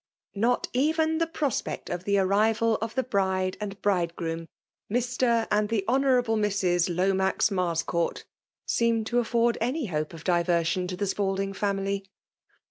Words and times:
Not 0.33 0.67
even 0.73 1.19
the 1.19 1.27
prospect 1.27 1.87
of 1.91 2.05
the 2.05 2.17
arrival 2.17 2.77
of 2.81 2.95
the 2.95 3.03
bride 3.03 3.55
and 3.61 3.79
bride 3.83 4.15
groom> 4.15 4.47
^' 4.47 4.47
Mr. 4.91 5.47
and 5.51 5.69
the 5.69 5.85
Hon. 5.87 6.01
Mrs. 6.37 6.89
Lomax 6.97 7.51
Mars 7.51 7.83
court," 7.83 8.25
seemed 8.65 9.05
to 9.05 9.17
afibrd 9.17 9.57
any 9.61 9.85
hope 9.85 10.11
of 10.15 10.23
diver 10.23 10.61
moxk 10.63 10.87
to 10.87 10.97
tlie 10.97 11.07
Spalding 11.07 11.53
family. 11.53 12.09